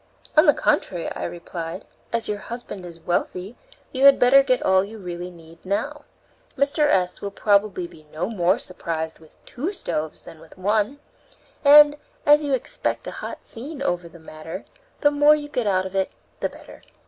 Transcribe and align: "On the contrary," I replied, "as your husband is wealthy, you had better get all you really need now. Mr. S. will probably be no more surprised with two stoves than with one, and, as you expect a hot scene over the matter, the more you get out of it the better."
"On 0.35 0.47
the 0.47 0.53
contrary," 0.55 1.11
I 1.11 1.25
replied, 1.25 1.85
"as 2.11 2.27
your 2.27 2.39
husband 2.39 2.87
is 2.87 2.99
wealthy, 2.99 3.55
you 3.91 4.05
had 4.05 4.17
better 4.17 4.41
get 4.41 4.63
all 4.63 4.83
you 4.83 4.97
really 4.97 5.29
need 5.29 5.63
now. 5.63 6.05
Mr. 6.57 6.87
S. 6.87 7.21
will 7.21 7.29
probably 7.29 7.85
be 7.85 8.07
no 8.11 8.27
more 8.27 8.57
surprised 8.57 9.19
with 9.19 9.37
two 9.45 9.71
stoves 9.71 10.23
than 10.23 10.39
with 10.39 10.57
one, 10.57 10.97
and, 11.63 11.97
as 12.25 12.43
you 12.43 12.53
expect 12.55 13.05
a 13.05 13.11
hot 13.11 13.45
scene 13.45 13.83
over 13.83 14.09
the 14.09 14.17
matter, 14.17 14.65
the 15.01 15.11
more 15.11 15.35
you 15.35 15.47
get 15.47 15.67
out 15.67 15.85
of 15.85 15.95
it 15.95 16.11
the 16.39 16.49
better." 16.49 16.81